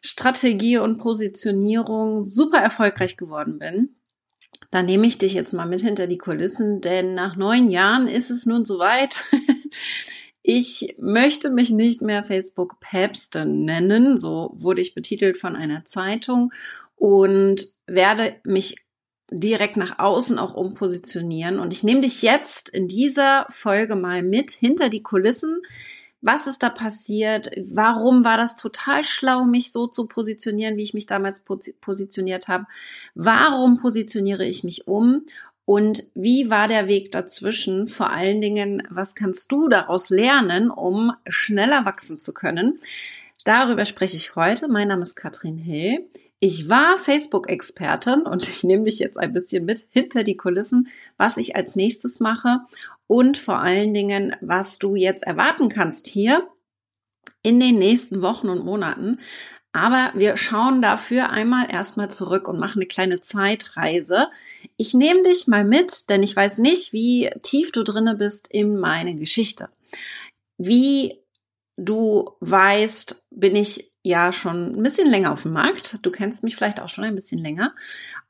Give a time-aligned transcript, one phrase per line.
[0.00, 3.96] Strategie und Positionierung super erfolgreich geworden bin.
[4.70, 8.30] Da nehme ich dich jetzt mal mit hinter die Kulissen, denn nach neun Jahren ist
[8.30, 9.24] es nun soweit.
[10.42, 16.50] Ich möchte mich nicht mehr Facebook Päpstin nennen, so wurde ich betitelt von einer Zeitung
[16.96, 18.76] und werde mich
[19.30, 21.60] direkt nach außen auch umpositionieren.
[21.60, 25.60] Und ich nehme dich jetzt in dieser Folge mal mit hinter die Kulissen.
[26.22, 27.50] Was ist da passiert?
[27.56, 31.42] Warum war das total schlau, mich so zu positionieren, wie ich mich damals
[31.80, 32.66] positioniert habe?
[33.14, 35.24] Warum positioniere ich mich um?
[35.64, 37.86] Und wie war der Weg dazwischen?
[37.86, 42.80] Vor allen Dingen, was kannst du daraus lernen, um schneller wachsen zu können?
[43.44, 44.68] Darüber spreche ich heute.
[44.68, 46.06] Mein Name ist Katrin Hill.
[46.42, 51.36] Ich war Facebook-Expertin und ich nehme mich jetzt ein bisschen mit hinter die Kulissen, was
[51.36, 52.60] ich als nächstes mache
[53.06, 56.48] und vor allen Dingen, was du jetzt erwarten kannst hier
[57.42, 59.18] in den nächsten Wochen und Monaten.
[59.72, 64.28] Aber wir schauen dafür einmal erstmal zurück und machen eine kleine Zeitreise.
[64.76, 68.78] Ich nehme dich mal mit, denn ich weiß nicht, wie tief du drinne bist in
[68.78, 69.68] meine Geschichte.
[70.58, 71.20] Wie
[71.76, 75.98] du weißt, bin ich ja schon ein bisschen länger auf dem Markt.
[76.02, 77.74] Du kennst mich vielleicht auch schon ein bisschen länger.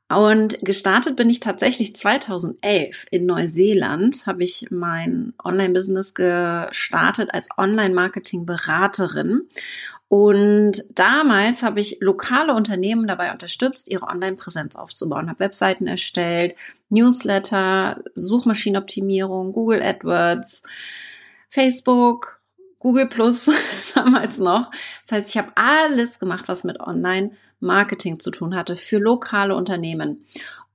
[0.09, 9.47] Und gestartet bin ich tatsächlich 2011 in Neuseeland, habe ich mein Online-Business gestartet als Online-Marketing-Beraterin.
[10.09, 16.55] Und damals habe ich lokale Unternehmen dabei unterstützt, ihre Online-Präsenz aufzubauen, habe Webseiten erstellt,
[16.89, 20.63] Newsletter, Suchmaschinenoptimierung, Google AdWords,
[21.49, 22.40] Facebook,
[22.81, 23.49] Google Plus
[23.95, 24.69] damals noch.
[25.03, 30.25] Das heißt, ich habe alles gemacht, was mit Online-Marketing zu tun hatte für lokale Unternehmen.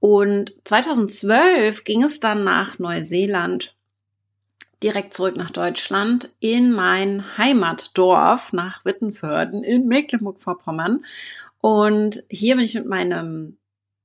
[0.00, 3.74] Und 2012 ging es dann nach Neuseeland
[4.82, 11.04] direkt zurück nach Deutschland in mein Heimatdorf nach Wittenförden in Mecklenburg-Vorpommern.
[11.60, 13.56] Und hier bin ich mit meinem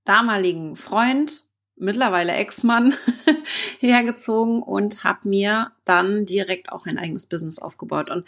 [0.06, 1.44] damaligen Freund
[1.82, 2.94] mittlerweile Ex-Mann
[3.80, 8.10] hergezogen und habe mir dann direkt auch ein eigenes Business aufgebaut.
[8.10, 8.26] Und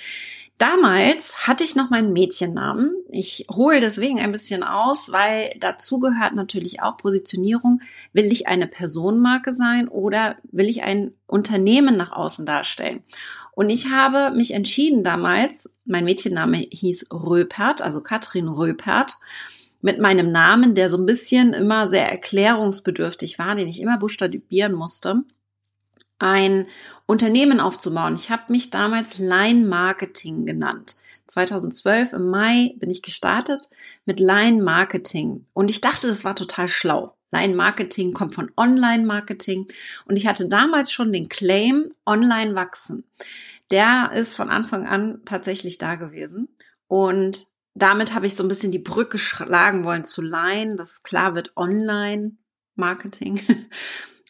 [0.58, 2.96] damals hatte ich noch meinen Mädchennamen.
[3.10, 7.82] Ich hole deswegen ein bisschen aus, weil dazu gehört natürlich auch Positionierung.
[8.12, 13.04] Will ich eine Personenmarke sein oder will ich ein Unternehmen nach außen darstellen?
[13.52, 19.18] Und ich habe mich entschieden damals, mein Mädchenname hieß Röpert, also Katrin Röpert
[19.84, 24.74] mit meinem Namen, der so ein bisschen immer sehr erklärungsbedürftig war, den ich immer buchstabieren
[24.74, 25.24] musste,
[26.20, 26.68] ein
[27.06, 28.16] Unternehmen aufzubauen.
[28.16, 30.96] Ich habe mich damals Line Marketing genannt.
[31.28, 33.70] 2012 im Mai bin ich gestartet
[34.06, 37.16] mit Line Marketing und ich dachte, das war total schlau.
[37.32, 39.68] Line Marketing kommt von Online Marketing
[40.06, 43.04] und ich hatte damals schon den Claim Online wachsen.
[43.70, 46.48] Der ist von Anfang an tatsächlich da gewesen
[46.88, 51.36] und damit habe ich so ein bisschen die Brücke schlagen wollen zu Line, das klar
[51.36, 53.42] wird Online-Marketing.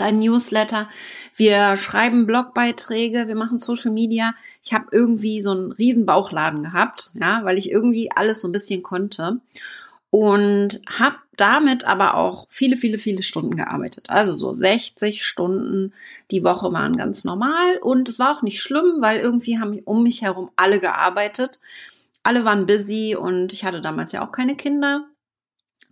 [0.00, 0.88] dein Newsletter,
[1.36, 4.34] wir schreiben Blogbeiträge, wir machen Social Media.
[4.62, 8.52] Ich habe irgendwie so einen riesen Bauchladen gehabt, ja, weil ich irgendwie alles so ein
[8.52, 9.40] bisschen konnte
[10.10, 14.10] und habe damit aber auch viele, viele, viele Stunden gearbeitet.
[14.10, 15.94] Also so 60 Stunden
[16.30, 20.02] die Woche waren ganz normal und es war auch nicht schlimm, weil irgendwie haben um
[20.02, 21.60] mich herum alle gearbeitet.
[22.22, 25.06] Alle waren busy und ich hatte damals ja auch keine Kinder,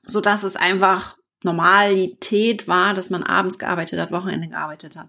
[0.04, 5.08] so dass es einfach Normalität war, dass man abends gearbeitet hat, Wochenende gearbeitet hat.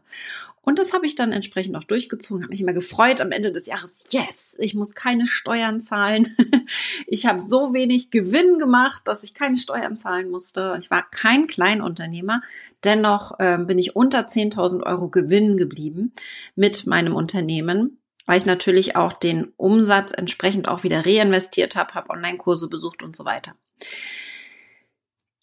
[0.62, 3.66] Und das habe ich dann entsprechend auch durchgezogen, habe mich immer gefreut am Ende des
[3.66, 6.36] Jahres, yes, ich muss keine Steuern zahlen.
[7.08, 10.76] ich habe so wenig Gewinn gemacht, dass ich keine Steuern zahlen musste.
[10.78, 12.42] Ich war kein Kleinunternehmer,
[12.84, 16.14] dennoch äh, bin ich unter 10.000 Euro Gewinn geblieben
[16.56, 17.96] mit meinem Unternehmen
[18.26, 23.16] weil ich natürlich auch den Umsatz entsprechend auch wieder reinvestiert habe, habe Online-Kurse besucht und
[23.16, 23.56] so weiter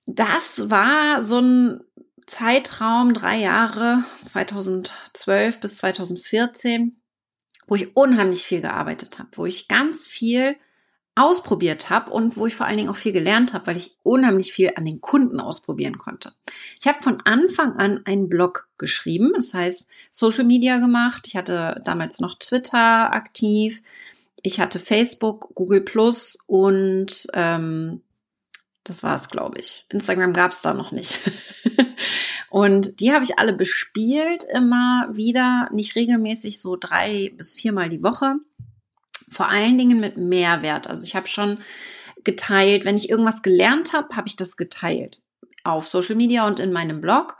[0.06, 1.80] das war so ein
[2.26, 6.96] Zeitraum, drei Jahre, 2012 bis 2014,
[7.66, 10.56] wo ich unheimlich viel gearbeitet habe, wo ich ganz viel
[11.16, 14.52] ausprobiert habe und wo ich vor allen Dingen auch viel gelernt habe, weil ich unheimlich
[14.52, 16.34] viel an den Kunden ausprobieren konnte.
[16.78, 21.26] Ich habe von Anfang an einen Blog geschrieben, das heißt Social Media gemacht.
[21.26, 23.82] Ich hatte damals noch Twitter aktiv,
[24.42, 28.02] ich hatte Facebook, Google Plus und ähm,
[28.88, 29.84] das war es, glaube ich.
[29.90, 31.18] Instagram gab es da noch nicht.
[32.50, 38.02] und die habe ich alle bespielt, immer wieder, nicht regelmäßig, so drei bis viermal die
[38.02, 38.36] Woche
[39.28, 40.86] vor allen Dingen mit Mehrwert.
[40.88, 41.58] Also ich habe schon
[42.24, 45.20] geteilt, wenn ich irgendwas gelernt habe, habe ich das geteilt
[45.64, 47.36] auf Social Media und in meinem Blog.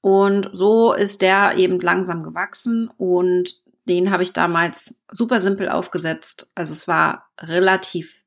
[0.00, 6.50] Und so ist der eben langsam gewachsen und den habe ich damals super simpel aufgesetzt.
[6.54, 8.23] Also es war relativ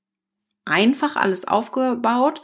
[0.68, 2.42] einfach alles aufgebaut.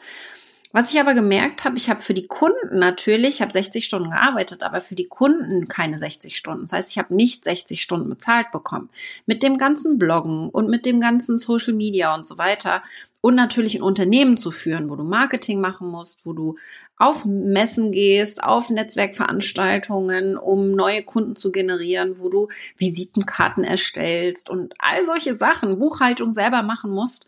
[0.76, 4.10] Was ich aber gemerkt habe, ich habe für die Kunden natürlich, ich habe 60 Stunden
[4.10, 6.64] gearbeitet, aber für die Kunden keine 60 Stunden.
[6.64, 8.90] Das heißt, ich habe nicht 60 Stunden bezahlt bekommen.
[9.28, 12.82] Mit dem ganzen Bloggen und mit dem ganzen Social Media und so weiter.
[13.22, 16.58] Und natürlich ein Unternehmen zu führen, wo du Marketing machen musst, wo du
[16.98, 22.48] auf Messen gehst, auf Netzwerkveranstaltungen, um neue Kunden zu generieren, wo du
[22.78, 27.28] Visitenkarten erstellst und all solche Sachen, Buchhaltung selber machen musst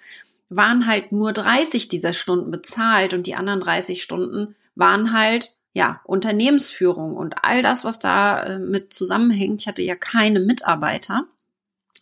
[0.50, 6.00] waren halt nur 30 dieser Stunden bezahlt und die anderen 30 Stunden waren halt ja,
[6.06, 9.62] Unternehmensführung und all das, was da äh, mit zusammenhängt.
[9.62, 11.28] Ich hatte ja keine Mitarbeiter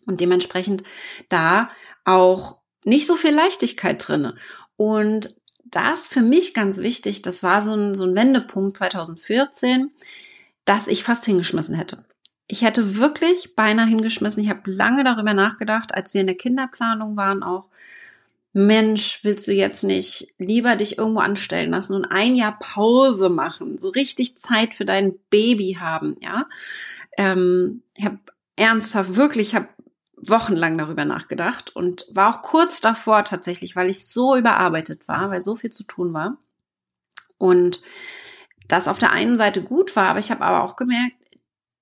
[0.05, 0.83] und dementsprechend
[1.27, 1.71] da
[2.05, 4.35] auch nicht so viel Leichtigkeit drinne.
[4.75, 5.35] Und
[5.65, 9.89] das für mich ganz wichtig, das war so ein, so ein Wendepunkt 2014,
[10.65, 12.05] dass ich fast hingeschmissen hätte.
[12.47, 14.43] Ich hätte wirklich beinahe hingeschmissen.
[14.43, 17.69] Ich habe lange darüber nachgedacht, als wir in der Kinderplanung waren auch,
[18.53, 23.79] Mensch, willst du jetzt nicht lieber dich irgendwo anstellen lassen und ein Jahr Pause machen,
[23.79, 26.47] so richtig Zeit für dein Baby haben, ja?
[27.17, 28.19] Ähm, ich habe
[28.55, 29.69] ernsthaft wirklich, ich habe
[30.15, 35.41] wochenlang darüber nachgedacht und war auch kurz davor tatsächlich, weil ich so überarbeitet war, weil
[35.41, 36.37] so viel zu tun war.
[37.39, 37.81] Und
[38.67, 41.15] das auf der einen Seite gut war, aber ich habe aber auch gemerkt,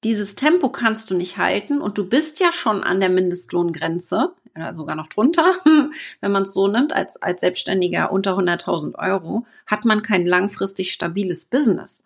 [0.03, 4.73] dieses Tempo kannst du nicht halten und du bist ja schon an der Mindestlohngrenze ja,
[4.73, 5.53] sogar noch drunter,
[6.21, 10.91] wenn man es so nimmt, als, als Selbstständiger unter 100.000 Euro, hat man kein langfristig
[10.91, 12.03] stabiles Business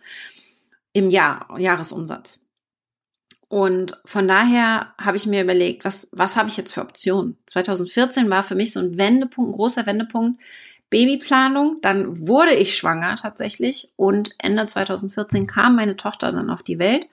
[0.94, 2.40] im Jahr, Jahresumsatz.
[3.48, 7.38] Und von daher habe ich mir überlegt, was, was habe ich jetzt für Optionen?
[7.46, 10.42] 2014 war für mich so ein Wendepunkt, ein großer Wendepunkt.
[10.90, 16.80] Babyplanung, dann wurde ich schwanger tatsächlich und Ende 2014 kam meine Tochter dann auf die
[16.80, 17.08] Welt.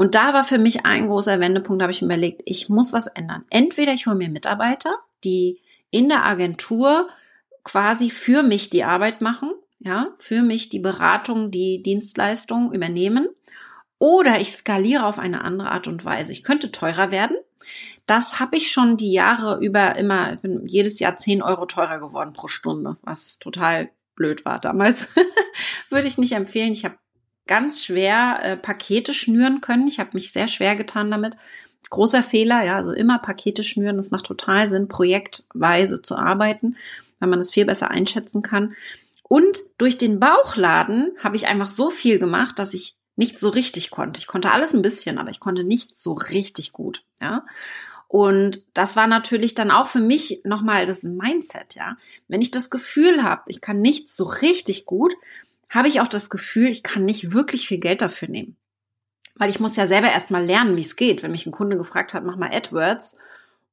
[0.00, 2.94] Und da war für mich ein großer Wendepunkt, da habe ich mir überlegt, ich muss
[2.94, 3.44] was ändern.
[3.50, 5.60] Entweder ich hole mir Mitarbeiter, die
[5.90, 7.10] in der Agentur
[7.64, 13.28] quasi für mich die Arbeit machen, ja, für mich die Beratung, die Dienstleistung übernehmen,
[13.98, 16.32] oder ich skaliere auf eine andere Art und Weise.
[16.32, 17.36] Ich könnte teurer werden.
[18.06, 22.32] Das habe ich schon die Jahre über immer, bin jedes Jahr 10 Euro teurer geworden
[22.32, 25.08] pro Stunde, was total blöd war damals.
[25.90, 26.72] Würde ich nicht empfehlen.
[26.72, 26.96] Ich habe
[27.50, 29.88] ganz schwer äh, Pakete schnüren können.
[29.88, 31.34] Ich habe mich sehr schwer getan damit.
[31.90, 33.96] Großer Fehler, ja, also immer Pakete schnüren.
[33.96, 36.76] Das macht total Sinn, projektweise zu arbeiten,
[37.18, 38.76] weil man es viel besser einschätzen kann.
[39.24, 43.90] Und durch den Bauchladen habe ich einfach so viel gemacht, dass ich nicht so richtig
[43.90, 44.20] konnte.
[44.20, 47.44] Ich konnte alles ein bisschen, aber ich konnte nicht so richtig gut, ja.
[48.06, 51.96] Und das war natürlich dann auch für mich nochmal das Mindset, ja.
[52.28, 55.14] Wenn ich das Gefühl habe, ich kann nichts so richtig gut,
[55.70, 58.56] habe ich auch das Gefühl, ich kann nicht wirklich viel Geld dafür nehmen.
[59.36, 61.22] Weil ich muss ja selber erstmal lernen, wie es geht.
[61.22, 63.16] Wenn mich ein Kunde gefragt hat, mach mal AdWords,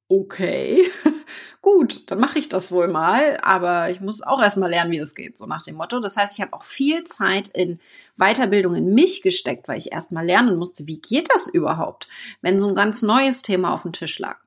[0.08, 0.84] okay,
[1.62, 5.16] gut, dann mache ich das wohl mal, aber ich muss auch erstmal lernen, wie das
[5.16, 6.00] geht, so nach dem Motto.
[6.00, 7.80] Das heißt, ich habe auch viel Zeit in
[8.16, 12.08] Weiterbildung in mich gesteckt, weil ich erstmal lernen musste, wie geht das überhaupt,
[12.42, 14.38] wenn so ein ganz neues Thema auf dem Tisch lag.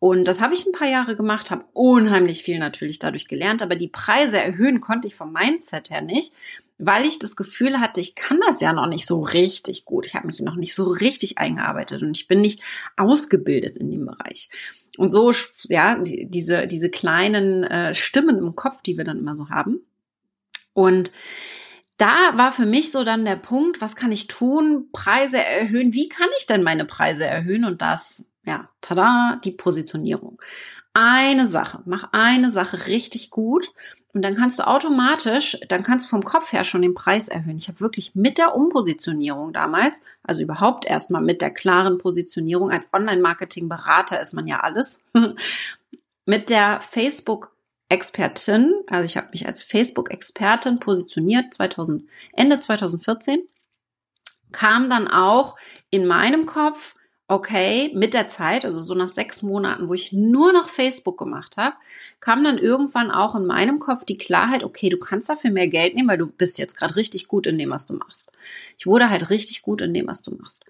[0.00, 3.74] Und das habe ich ein paar Jahre gemacht, habe unheimlich viel natürlich dadurch gelernt, aber
[3.74, 6.32] die Preise erhöhen konnte ich vom Mindset her nicht,
[6.78, 10.06] weil ich das Gefühl hatte, ich kann das ja noch nicht so richtig gut.
[10.06, 12.60] Ich habe mich noch nicht so richtig eingearbeitet und ich bin nicht
[12.96, 14.48] ausgebildet in dem Bereich.
[14.96, 15.32] Und so,
[15.64, 19.80] ja, diese, diese kleinen äh, Stimmen im Kopf, die wir dann immer so haben.
[20.72, 21.10] Und
[21.98, 24.88] da war für mich so dann der Punkt, was kann ich tun?
[24.92, 25.92] Preise erhöhen.
[25.92, 27.64] Wie kann ich denn meine Preise erhöhen?
[27.64, 30.40] Und das, ja, tada, die Positionierung.
[30.94, 33.70] Eine Sache, mach eine Sache richtig gut
[34.14, 37.58] und dann kannst du automatisch, dann kannst du vom Kopf her schon den Preis erhöhen.
[37.58, 42.92] Ich habe wirklich mit der Umpositionierung damals, also überhaupt erstmal mit der klaren Positionierung, als
[42.92, 45.02] Online-Marketing-Berater ist man ja alles,
[46.26, 47.52] mit der Facebook
[47.90, 52.02] Expertin, also ich habe mich als Facebook-Expertin positioniert 2000,
[52.34, 53.42] Ende 2014,
[54.52, 55.56] kam dann auch
[55.90, 56.94] in meinem Kopf,
[57.28, 61.58] okay, mit der Zeit, also so nach sechs Monaten, wo ich nur noch Facebook gemacht
[61.58, 61.76] habe,
[62.20, 65.94] kam dann irgendwann auch in meinem Kopf die Klarheit, okay, du kannst dafür mehr Geld
[65.94, 68.32] nehmen, weil du bist jetzt gerade richtig gut in dem, was du machst.
[68.78, 70.64] Ich wurde halt richtig gut in dem, was du machst.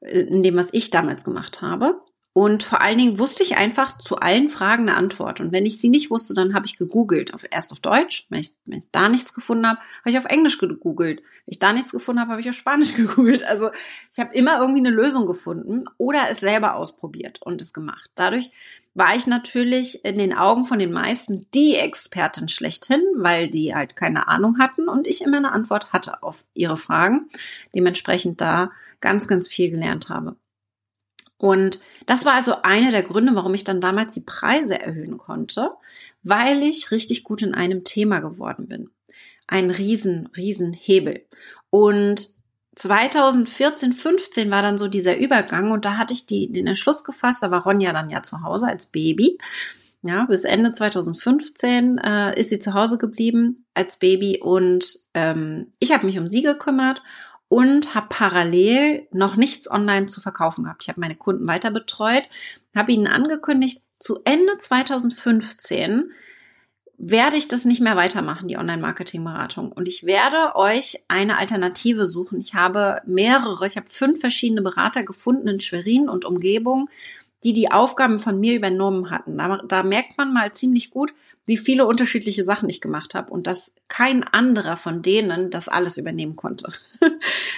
[0.00, 2.00] In dem, was ich damals gemacht habe.
[2.38, 5.40] Und vor allen Dingen wusste ich einfach zu allen Fragen eine Antwort.
[5.40, 7.34] Und wenn ich sie nicht wusste, dann habe ich gegoogelt.
[7.34, 8.26] Auf, erst auf Deutsch.
[8.28, 11.18] Wenn ich, wenn ich da nichts gefunden habe, habe ich auf Englisch gegoogelt.
[11.18, 13.42] Wenn ich da nichts gefunden habe, habe ich auf Spanisch gegoogelt.
[13.42, 13.70] Also
[14.12, 18.08] ich habe immer irgendwie eine Lösung gefunden oder es selber ausprobiert und es gemacht.
[18.14, 18.52] Dadurch
[18.94, 23.96] war ich natürlich in den Augen von den meisten die Expertin schlechthin, weil die halt
[23.96, 27.28] keine Ahnung hatten und ich immer eine Antwort hatte auf ihre Fragen.
[27.74, 30.36] Dementsprechend da ganz, ganz viel gelernt habe.
[31.38, 35.70] Und das war also einer der Gründe, warum ich dann damals die Preise erhöhen konnte,
[36.22, 38.90] weil ich richtig gut in einem Thema geworden bin.
[39.46, 41.24] Ein riesen, riesen Hebel.
[41.70, 42.28] Und
[42.74, 47.42] 2014, 15 war dann so dieser Übergang und da hatte ich die, den Entschluss gefasst,
[47.42, 49.38] da war Ronja dann ja zu Hause als Baby.
[50.02, 55.92] Ja, bis Ende 2015 äh, ist sie zu Hause geblieben als Baby und ähm, ich
[55.92, 57.02] habe mich um sie gekümmert
[57.48, 60.82] und habe parallel noch nichts online zu verkaufen gehabt.
[60.82, 62.28] Ich habe meine Kunden weiter betreut,
[62.74, 66.12] habe ihnen angekündigt, zu Ende 2015
[66.98, 69.70] werde ich das nicht mehr weitermachen, die Online-Marketing-Beratung.
[69.70, 72.40] Und ich werde euch eine Alternative suchen.
[72.40, 76.90] Ich habe mehrere, ich habe fünf verschiedene Berater gefunden in Schwerin und Umgebung,
[77.44, 79.38] die die Aufgaben von mir übernommen hatten.
[79.38, 81.14] Da, da merkt man mal ziemlich gut,
[81.48, 85.96] wie viele unterschiedliche Sachen ich gemacht habe und dass kein anderer von denen das alles
[85.96, 86.72] übernehmen konnte.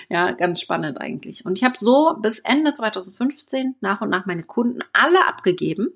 [0.08, 1.44] ja, ganz spannend eigentlich.
[1.44, 5.88] Und ich habe so bis Ende 2015 nach und nach meine Kunden alle abgegeben.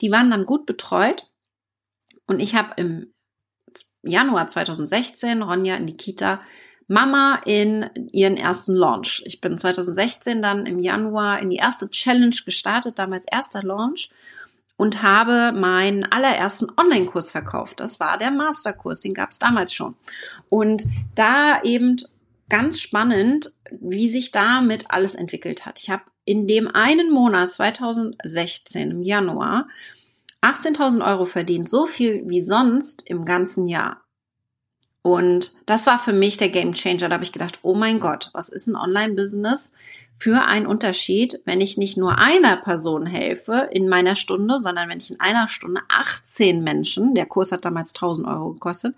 [0.00, 1.24] Die waren dann gut betreut
[2.28, 3.12] und ich habe im
[4.04, 6.40] Januar 2016 Ronja in die Kita
[6.86, 9.22] Mama in ihren ersten Launch.
[9.26, 14.10] Ich bin 2016 dann im Januar in die erste Challenge gestartet, damals erster Launch
[14.76, 17.80] und habe meinen allerersten Online-Kurs verkauft.
[17.80, 19.94] Das war der Masterkurs, den gab es damals schon.
[20.48, 21.98] Und da eben
[22.48, 25.80] ganz spannend, wie sich damit alles entwickelt hat.
[25.80, 29.68] Ich habe in dem einen Monat 2016 im Januar
[30.42, 34.02] 18.000 Euro verdient, so viel wie sonst im ganzen Jahr.
[35.02, 37.08] Und das war für mich der Game Changer.
[37.08, 39.72] Da habe ich gedacht, oh mein Gott, was ist ein Online-Business?
[40.22, 44.98] Für einen Unterschied, wenn ich nicht nur einer Person helfe in meiner Stunde, sondern wenn
[44.98, 48.94] ich in einer Stunde 18 Menschen, der Kurs hat damals 1000 Euro gekostet,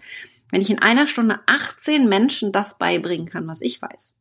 [0.50, 4.16] wenn ich in einer Stunde 18 Menschen das beibringen kann, was ich weiß.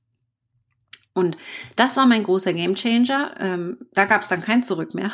[1.13, 1.36] Und
[1.75, 3.36] das war mein großer Gamechanger.
[3.38, 5.12] Ähm, da gab es dann kein Zurück mehr.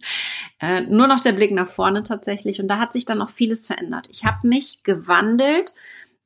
[0.60, 2.60] äh, nur noch der Blick nach vorne tatsächlich.
[2.60, 4.06] Und da hat sich dann auch vieles verändert.
[4.10, 5.72] Ich habe mich gewandelt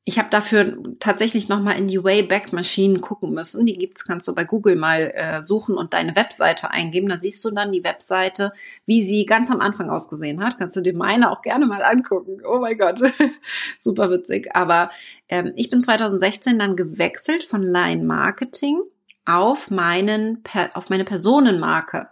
[0.08, 3.66] ich habe dafür tatsächlich nochmal in die Wayback-Maschinen gucken müssen.
[3.66, 7.08] Die gibt's, kannst du bei Google mal äh, suchen und deine Webseite eingeben.
[7.08, 8.52] Da siehst du dann die Webseite,
[8.84, 10.58] wie sie ganz am Anfang ausgesehen hat.
[10.58, 12.40] Kannst du dir meine auch gerne mal angucken.
[12.48, 13.00] Oh mein Gott,
[13.80, 14.54] super witzig.
[14.54, 14.90] Aber
[15.28, 18.80] ähm, ich bin 2016 dann gewechselt von Line Marketing
[19.24, 20.44] auf meinen,
[20.74, 22.10] auf meine Personenmarke.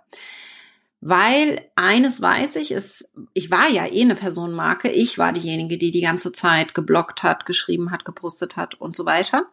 [1.07, 4.89] Weil eines weiß ich, ist, ich war ja eh eine Personenmarke.
[4.89, 9.05] Ich war diejenige, die die ganze Zeit geblockt hat, geschrieben hat, gepostet hat und so
[9.05, 9.45] weiter.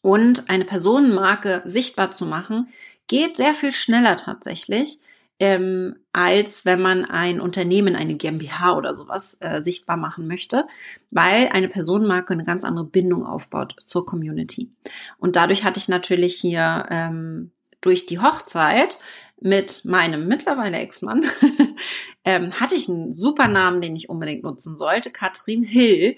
[0.00, 2.68] Und eine Personenmarke sichtbar zu machen,
[3.08, 5.00] geht sehr viel schneller tatsächlich,
[5.38, 10.66] ähm, als wenn man ein Unternehmen, eine GmbH oder sowas äh, sichtbar machen möchte,
[11.10, 14.70] weil eine Personenmarke eine ganz andere Bindung aufbaut zur Community.
[15.18, 17.50] Und dadurch hatte ich natürlich hier ähm,
[17.82, 18.98] durch die Hochzeit
[19.40, 21.24] mit meinem mittlerweile Ex-Mann
[22.24, 26.16] ähm, hatte ich einen super Namen, den ich unbedingt nutzen sollte, Katrin Hill.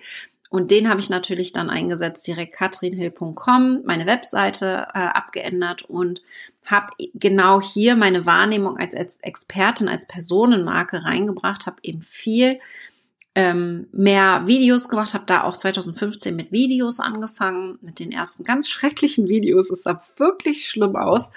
[0.50, 6.22] Und den habe ich natürlich dann eingesetzt, direkt katrinhill.com, meine Webseite äh, abgeändert und
[6.66, 12.58] habe genau hier meine Wahrnehmung als, als Expertin, als Personenmarke reingebracht, habe eben viel
[13.36, 18.68] ähm, mehr Videos gemacht, habe da auch 2015 mit Videos angefangen, mit den ersten ganz
[18.70, 19.70] schrecklichen Videos.
[19.70, 21.30] Es sah wirklich schlimm aus.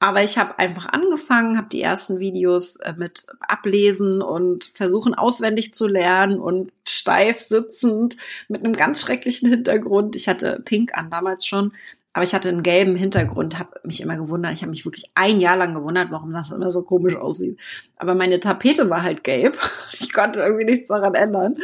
[0.00, 5.72] Aber ich habe einfach angefangen, habe die ersten Videos äh, mit ablesen und versuchen auswendig
[5.72, 8.16] zu lernen und steif sitzend
[8.48, 10.16] mit einem ganz schrecklichen Hintergrund.
[10.16, 11.72] Ich hatte Pink an damals schon,
[12.12, 14.52] aber ich hatte einen gelben Hintergrund, habe mich immer gewundert.
[14.52, 17.58] Ich habe mich wirklich ein Jahr lang gewundert, warum das immer so komisch aussieht.
[17.96, 19.58] Aber meine Tapete war halt gelb.
[19.92, 21.56] Ich konnte irgendwie nichts daran ändern.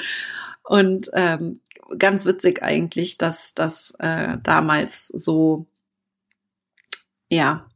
[0.65, 1.61] Und ähm,
[1.99, 5.67] ganz witzig eigentlich, dass das äh, damals so
[7.29, 7.70] ja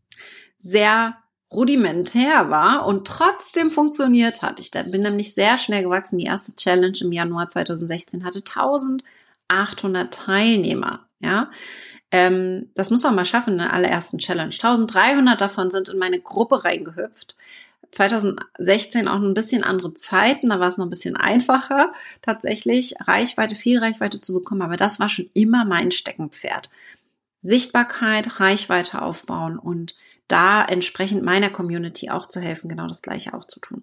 [0.65, 1.17] sehr
[1.53, 4.59] rudimentär war und trotzdem funktioniert hat.
[4.59, 6.19] Ich bin nämlich sehr schnell gewachsen.
[6.19, 11.07] Die erste Challenge im Januar 2016 hatte 1800 Teilnehmer.
[11.21, 11.51] Ja,
[12.11, 14.53] ähm, das muss man mal schaffen in der allerersten Challenge.
[14.53, 17.37] 1300 davon sind in meine Gruppe reingehüpft.
[17.93, 21.93] 2016 auch ein bisschen andere Zeiten, da war es noch ein bisschen einfacher,
[22.23, 26.71] tatsächlich Reichweite, viel Reichweite zu bekommen, aber das war schon immer mein Steckenpferd.
[27.41, 29.95] Sichtbarkeit, Reichweite aufbauen und
[30.29, 33.83] da entsprechend meiner Community auch zu helfen, genau das gleiche auch zu tun.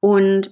[0.00, 0.50] Und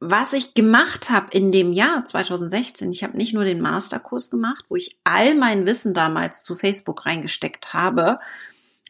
[0.00, 4.64] was ich gemacht habe in dem Jahr 2016, ich habe nicht nur den Masterkurs gemacht,
[4.68, 8.18] wo ich all mein Wissen damals zu Facebook reingesteckt habe.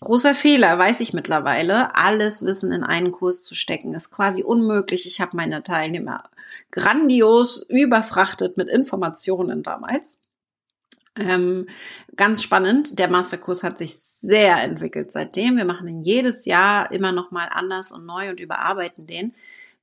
[0.01, 1.95] Großer Fehler, weiß ich mittlerweile.
[1.95, 5.07] Alles Wissen in einen Kurs zu stecken ist quasi unmöglich.
[5.07, 6.25] Ich habe meine Teilnehmer
[6.73, 10.19] grandios überfrachtet mit Informationen damals.
[11.17, 11.67] Ähm,
[12.17, 12.99] ganz spannend.
[12.99, 15.57] Der Masterkurs hat sich sehr entwickelt seitdem.
[15.57, 19.35] Wir machen ihn jedes Jahr immer noch mal anders und neu und überarbeiten den.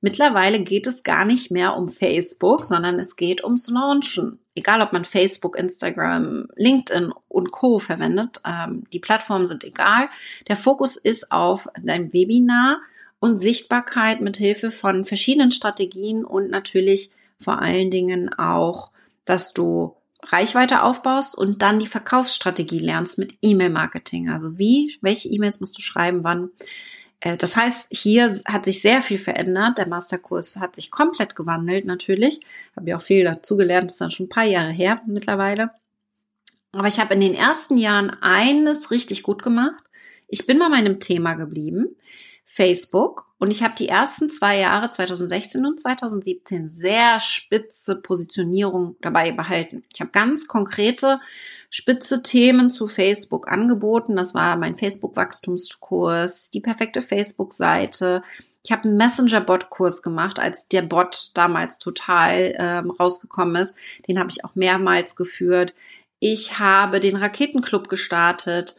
[0.04, 4.40] Mittlerweile geht es gar nicht mehr um Facebook, sondern es geht ums Launchen.
[4.56, 7.78] Egal, ob man Facebook, Instagram, LinkedIn und Co.
[7.78, 10.08] verwendet, ähm, die Plattformen sind egal.
[10.48, 12.80] Der Fokus ist auf dein Webinar
[13.20, 18.90] und Sichtbarkeit mit Hilfe von verschiedenen Strategien und natürlich vor allen Dingen auch,
[19.24, 19.94] dass du
[20.24, 24.30] Reichweite aufbaust und dann die Verkaufsstrategie lernst mit E-Mail-Marketing.
[24.30, 26.50] Also wie, welche E-Mails musst du schreiben, wann.
[27.20, 29.78] Äh, das heißt, hier hat sich sehr viel verändert.
[29.78, 32.40] Der Masterkurs hat sich komplett gewandelt, natürlich.
[32.76, 35.70] Habe ja auch viel dazu gelernt, das ist dann schon ein paar Jahre her mittlerweile.
[36.72, 39.84] Aber ich habe in den ersten Jahren eines richtig gut gemacht.
[40.28, 41.96] Ich bin bei meinem Thema geblieben.
[42.44, 49.32] Facebook und ich habe die ersten zwei Jahre 2016 und 2017 sehr spitze Positionierung dabei
[49.32, 49.82] behalten.
[49.92, 51.18] Ich habe ganz konkrete
[51.68, 54.14] spitze Themen zu Facebook angeboten.
[54.14, 58.20] Das war mein Facebook-Wachstumskurs, die perfekte Facebook-Seite.
[58.64, 63.74] Ich habe einen Messenger-Bot-Kurs gemacht, als der Bot damals total ähm, rausgekommen ist.
[64.06, 65.74] Den habe ich auch mehrmals geführt.
[66.20, 68.76] Ich habe den Raketenclub gestartet,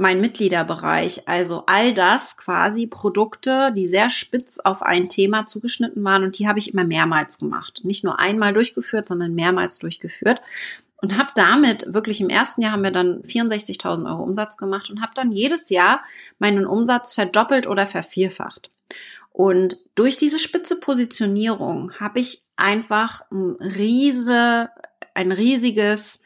[0.00, 1.28] mein Mitgliederbereich.
[1.28, 6.48] Also all das quasi Produkte, die sehr spitz auf ein Thema zugeschnitten waren und die
[6.48, 7.82] habe ich immer mehrmals gemacht.
[7.84, 10.40] Nicht nur einmal durchgeführt, sondern mehrmals durchgeführt
[10.96, 15.02] und habe damit wirklich im ersten Jahr haben wir dann 64.000 Euro Umsatz gemacht und
[15.02, 16.02] habe dann jedes Jahr
[16.38, 18.70] meinen Umsatz verdoppelt oder vervierfacht.
[19.32, 24.70] Und durch diese spitze Positionierung habe ich einfach ein riese,
[25.14, 26.20] ein riesiges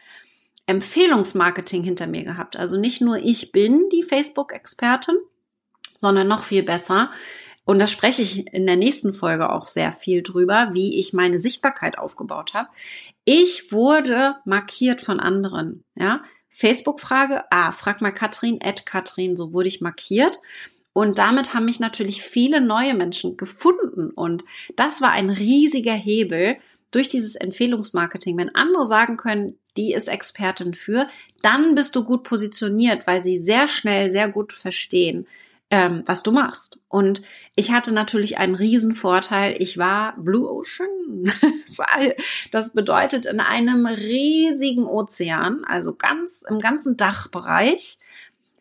[0.66, 2.56] Empfehlungsmarketing hinter mir gehabt.
[2.56, 5.16] Also nicht nur ich bin die Facebook-Expertin,
[5.98, 7.10] sondern noch viel besser.
[7.64, 11.38] Und da spreche ich in der nächsten Folge auch sehr viel drüber, wie ich meine
[11.38, 12.68] Sichtbarkeit aufgebaut habe.
[13.24, 16.22] Ich wurde markiert von anderen, ja.
[16.50, 20.38] Facebook-Frage, ah, frag mal Katrin, Ed Katrin, so wurde ich markiert.
[20.92, 24.10] Und damit haben mich natürlich viele neue Menschen gefunden.
[24.10, 24.44] Und
[24.76, 26.56] das war ein riesiger Hebel
[26.94, 28.38] durch dieses Empfehlungsmarketing.
[28.38, 31.08] Wenn andere sagen können, die ist Expertin für,
[31.42, 35.26] dann bist du gut positioniert, weil sie sehr schnell, sehr gut verstehen,
[35.70, 36.78] ähm, was du machst.
[36.88, 37.22] Und
[37.56, 39.56] ich hatte natürlich einen riesen Vorteil.
[39.58, 41.32] Ich war Blue Ocean.
[42.52, 47.98] Das bedeutet in einem riesigen Ozean, also ganz im ganzen Dachbereich,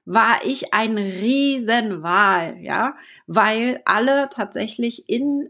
[0.05, 2.95] war ich ein Riesenwal, ja,
[3.27, 5.49] weil alle tatsächlich in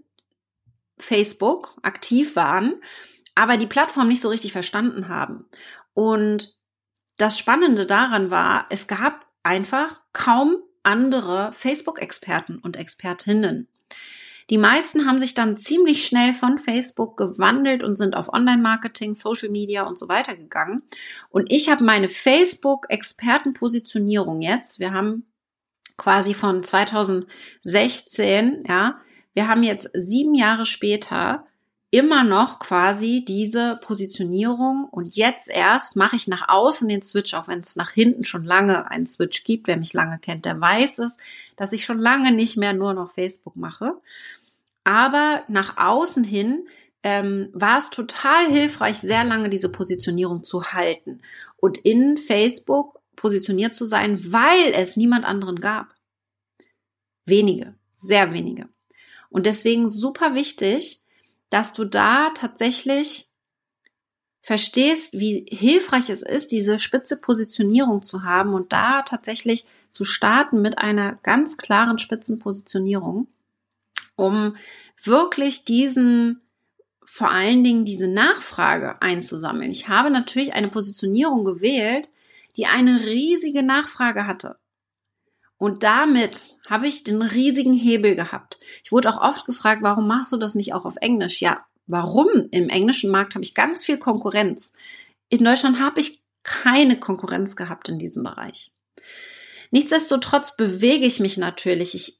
[1.03, 2.75] Facebook aktiv waren,
[3.35, 5.45] aber die Plattform nicht so richtig verstanden haben.
[5.93, 6.55] Und
[7.17, 13.67] das Spannende daran war, es gab einfach kaum andere Facebook-Experten und Expertinnen.
[14.49, 19.47] Die meisten haben sich dann ziemlich schnell von Facebook gewandelt und sind auf Online-Marketing, Social
[19.49, 20.83] Media und so weiter gegangen.
[21.29, 25.27] Und ich habe meine Facebook-Expertenpositionierung jetzt, wir haben
[25.97, 28.99] quasi von 2016, ja,
[29.33, 31.45] wir haben jetzt sieben Jahre später
[31.93, 37.47] immer noch quasi diese Positionierung und jetzt erst mache ich nach außen den Switch, auch
[37.47, 39.67] wenn es nach hinten schon lange einen Switch gibt.
[39.67, 41.17] Wer mich lange kennt, der weiß es,
[41.55, 43.93] dass ich schon lange nicht mehr nur noch Facebook mache.
[44.83, 46.67] Aber nach außen hin
[47.03, 51.21] ähm, war es total hilfreich, sehr lange diese Positionierung zu halten
[51.57, 55.93] und in Facebook positioniert zu sein, weil es niemand anderen gab.
[57.25, 58.72] Wenige, sehr wenige.
[59.33, 61.01] Und deswegen super wichtig,
[61.49, 63.31] dass du da tatsächlich
[64.41, 70.61] verstehst, wie hilfreich es ist, diese spitze Positionierung zu haben und da tatsächlich zu starten
[70.61, 73.27] mit einer ganz klaren Spitzenpositionierung,
[74.15, 74.55] um
[75.01, 76.41] wirklich diesen,
[77.03, 79.71] vor allen Dingen diese Nachfrage einzusammeln.
[79.71, 82.11] Ich habe natürlich eine Positionierung gewählt,
[82.55, 84.59] die eine riesige Nachfrage hatte.
[85.63, 88.59] Und damit habe ich den riesigen Hebel gehabt.
[88.83, 91.39] Ich wurde auch oft gefragt, warum machst du das nicht auch auf Englisch?
[91.41, 92.27] Ja, warum?
[92.51, 94.73] Im englischen Markt habe ich ganz viel Konkurrenz.
[95.29, 98.73] In Deutschland habe ich keine Konkurrenz gehabt in diesem Bereich.
[99.71, 101.95] Nichtsdestotrotz bewege ich mich natürlich.
[101.95, 102.19] Ich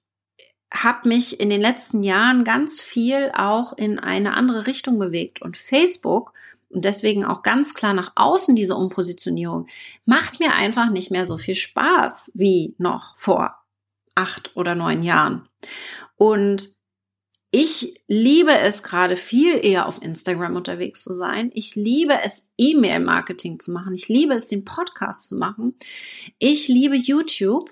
[0.72, 5.58] habe mich in den letzten Jahren ganz viel auch in eine andere Richtung bewegt und
[5.58, 6.32] Facebook
[6.74, 9.68] und deswegen auch ganz klar nach außen diese Umpositionierung
[10.06, 13.56] macht mir einfach nicht mehr so viel Spaß wie noch vor
[14.16, 15.48] acht oder neun Jahren.
[16.16, 16.76] Und
[17.52, 21.52] ich liebe es gerade viel eher auf Instagram unterwegs zu sein.
[21.54, 23.94] Ich liebe es, E-Mail-Marketing zu machen.
[23.94, 25.76] Ich liebe es, den Podcast zu machen.
[26.40, 27.72] Ich liebe YouTube.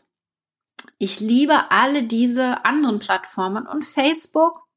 [1.00, 4.68] Ich liebe alle diese anderen Plattformen und Facebook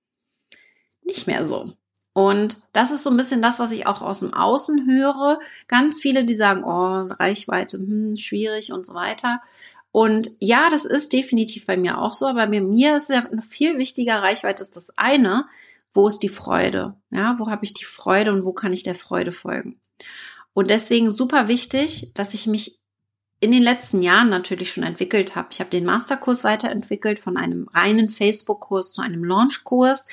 [1.02, 1.74] nicht mehr so.
[2.14, 5.40] Und das ist so ein bisschen das, was ich auch aus dem Außen höre.
[5.66, 9.42] Ganz viele, die sagen, oh, Reichweite, hm, schwierig und so weiter.
[9.90, 13.78] Und ja, das ist definitiv bei mir auch so, aber bei mir ist ja viel
[13.78, 15.46] wichtiger, Reichweite ist das eine,
[15.92, 16.96] wo ist die Freude?
[17.10, 19.80] Ja, wo habe ich die Freude und wo kann ich der Freude folgen?
[20.52, 22.80] Und deswegen super wichtig, dass ich mich
[23.40, 25.48] in den letzten Jahren natürlich schon entwickelt habe.
[25.52, 30.06] Ich habe den Masterkurs weiterentwickelt von einem reinen Facebook-Kurs zu einem Launch-Kurs.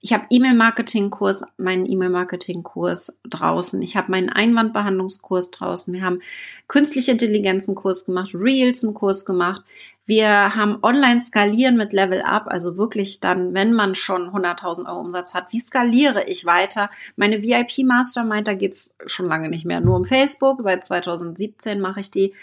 [0.00, 3.80] Ich habe E-Mail-Marketing-Kurs, meinen E-Mail-Marketing-Kurs draußen.
[3.80, 5.92] Ich habe meinen Einwandbehandlungskurs draußen.
[5.94, 6.20] Wir haben
[6.68, 9.62] künstliche Intelligenzen-Kurs gemacht, Reels einen Kurs gemacht.
[10.04, 15.00] Wir haben online skalieren mit Level Up, also wirklich dann, wenn man schon 100.000 Euro
[15.00, 16.90] Umsatz hat, wie skaliere ich weiter?
[17.16, 20.62] Meine VIP Mastermind, da geht's schon lange nicht mehr, nur um Facebook.
[20.62, 22.34] Seit 2017 mache ich die.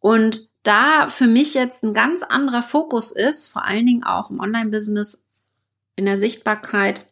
[0.00, 4.40] Und da für mich jetzt ein ganz anderer Fokus ist, vor allen Dingen auch im
[4.40, 5.24] Online-Business,
[5.98, 7.04] in der Sichtbarkeit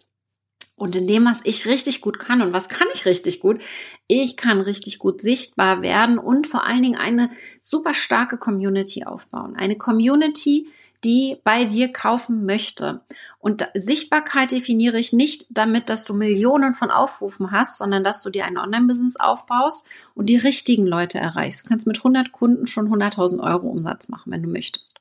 [0.77, 2.43] und in dem, was ich richtig gut kann.
[2.43, 3.63] Und was kann ich richtig gut?
[4.07, 7.31] Ich kann richtig gut sichtbar werden und vor allen Dingen eine
[7.63, 9.57] super starke Community aufbauen.
[9.57, 10.69] Eine Community,
[11.03, 13.01] die bei dir kaufen möchte.
[13.39, 18.31] Und Sichtbarkeit definiere ich nicht damit, dass du Millionen von Aufrufen hast, sondern dass du
[18.31, 21.65] dir ein Online-Business aufbaust und die richtigen Leute erreichst.
[21.65, 25.01] Du kannst mit 100 Kunden schon 100.000 Euro Umsatz machen, wenn du möchtest.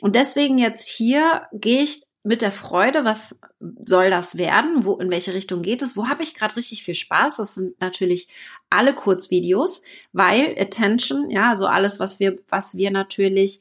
[0.00, 3.40] Und deswegen jetzt hier gehe ich mit der Freude, was
[3.84, 4.84] soll das werden?
[4.84, 5.96] Wo, in welche Richtung geht es?
[5.96, 7.38] Wo habe ich gerade richtig viel Spaß?
[7.38, 8.28] Das sind natürlich
[8.68, 13.60] alle Kurzvideos, weil Attention, ja, also alles, was wir, was wir natürlich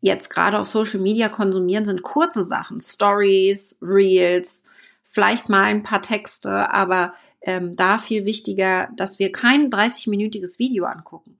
[0.00, 4.64] jetzt gerade auf Social Media konsumieren, sind kurze Sachen, Stories, Reels,
[5.02, 10.84] vielleicht mal ein paar Texte, aber ähm, da viel wichtiger, dass wir kein 30-minütiges Video
[10.84, 11.38] angucken.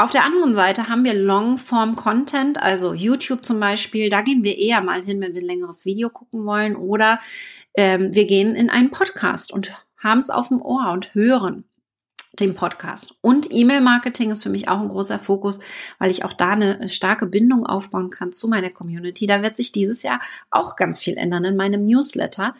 [0.00, 4.08] Auf der anderen Seite haben wir Longform-Content, also YouTube zum Beispiel.
[4.08, 6.74] Da gehen wir eher mal hin, wenn wir ein längeres Video gucken wollen.
[6.74, 7.20] Oder
[7.74, 11.64] ähm, wir gehen in einen Podcast und haben es auf dem Ohr und hören
[12.38, 13.12] den Podcast.
[13.20, 15.60] Und E-Mail-Marketing ist für mich auch ein großer Fokus,
[15.98, 19.26] weil ich auch da eine starke Bindung aufbauen kann zu meiner Community.
[19.26, 22.54] Da wird sich dieses Jahr auch ganz viel ändern in meinem Newsletter.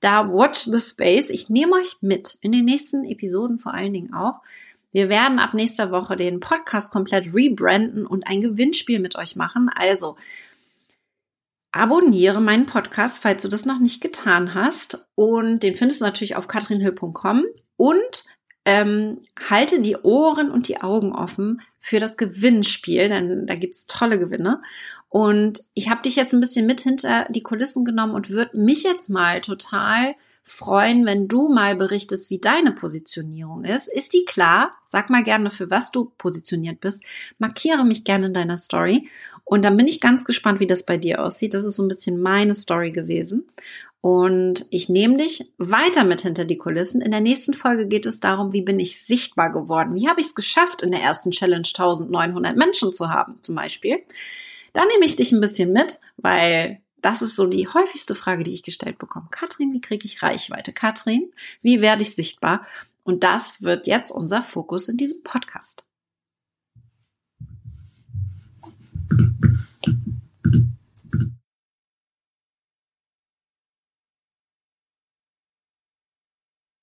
[0.00, 1.30] Da Watch the Space.
[1.30, 4.42] Ich nehme euch mit in den nächsten Episoden vor allen Dingen auch
[4.92, 9.70] wir werden ab nächster Woche den Podcast komplett rebranden und ein Gewinnspiel mit euch machen.
[9.74, 10.16] Also
[11.72, 15.06] abonniere meinen Podcast, falls du das noch nicht getan hast.
[15.14, 17.44] Und den findest du natürlich auf katrinhill.com
[17.76, 18.24] und
[18.64, 19.16] ähm,
[19.48, 24.62] halte die Ohren und die Augen offen für das Gewinnspiel, denn da gibt's tolle Gewinne.
[25.08, 28.84] Und ich habe dich jetzt ein bisschen mit hinter die Kulissen genommen und würde mich
[28.84, 33.88] jetzt mal total freuen, wenn du mal berichtest, wie deine Positionierung ist.
[33.88, 34.72] Ist die klar?
[34.86, 37.04] Sag mal gerne, für was du positioniert bist.
[37.38, 39.08] Markiere mich gerne in deiner Story.
[39.44, 41.54] Und dann bin ich ganz gespannt, wie das bei dir aussieht.
[41.54, 43.46] Das ist so ein bisschen meine Story gewesen.
[44.02, 47.00] Und ich nehme dich weiter mit hinter die Kulissen.
[47.00, 49.94] In der nächsten Folge geht es darum, wie bin ich sichtbar geworden?
[49.94, 53.98] Wie habe ich es geschafft, in der ersten Challenge 1900 Menschen zu haben, zum Beispiel?
[54.72, 58.54] Da nehme ich dich ein bisschen mit, weil das ist so die häufigste Frage, die
[58.54, 59.26] ich gestellt bekomme.
[59.30, 60.72] Katrin, wie kriege ich Reichweite?
[60.72, 62.66] Katrin, wie werde ich sichtbar?
[63.02, 65.84] Und das wird jetzt unser Fokus in diesem Podcast.